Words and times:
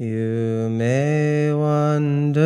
You 0.00 0.68
may 0.70 1.52
wonder 1.52 2.38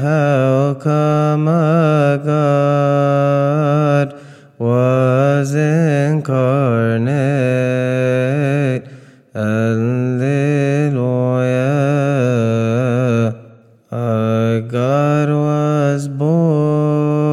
how 0.00 0.72
come 0.80 1.46
a 1.46 2.18
God 2.24 4.18
was 4.58 5.54
incarnate. 5.54 7.10
Alleluia. 9.34 10.00
Our 13.92 14.62
God 14.62 15.28
was 15.28 16.08
born 16.08 17.29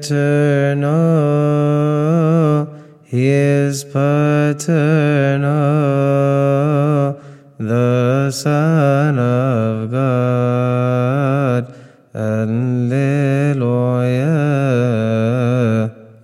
eternal. 0.00 0.88
He 3.04 3.28
is 3.28 3.84
paternal. 3.84 4.40
The 7.58 8.30
Son 8.30 9.18
of 9.18 9.90
God. 9.90 11.74
Alleluia. 12.14 13.10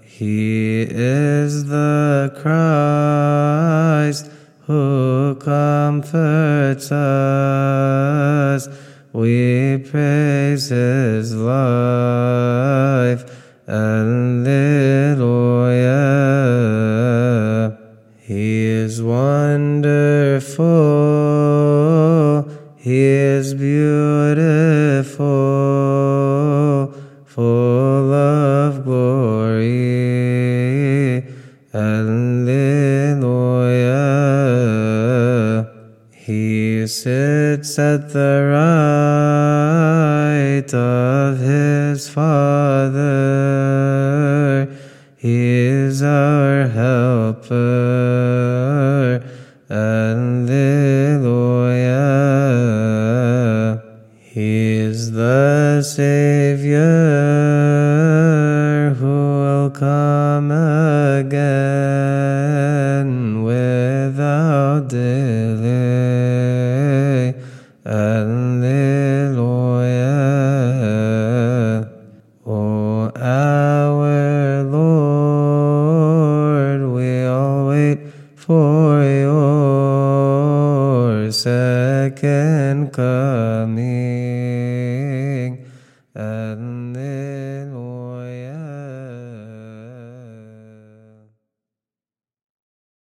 He 0.03 0.87
is 0.89 1.67
the 1.67 2.33
Christ 2.41 4.31
who 4.67 5.35
comforts 5.37 6.91
us. 6.91 8.69
We 9.13 9.79
praise 9.79 10.69
his 10.69 11.35
life. 11.35 13.46
Alleluia. 13.69 14.37
He 18.21 18.67
is 18.67 19.03
wonderful. 19.03 20.67
He 22.77 23.03
is 23.03 23.55
beautiful, 23.55 25.25
full 27.25 28.13
of 28.15 28.85
glory. 28.85 29.65
Alleluia. 31.75 32.37
He 36.13 36.87
sits 36.87 37.77
at 37.81 38.13
the 38.13 38.49
right 40.63 40.73
of 40.73 41.39
his 41.41 42.09
Father. 42.09 43.36
He 45.19 45.49
is 45.49 46.03
our 46.03 46.69
helper. 46.69 47.55
Alleluia. 49.71 50.43
He 54.21 54.75
is 54.75 55.13
the 55.13 55.81
Savior 55.83 56.85
who 58.99 59.07
will 59.07 59.71
come 59.71 60.51
again 60.51 61.43
without 63.43 64.89
delay. 64.89 65.67
Alleluia. 67.87 68.46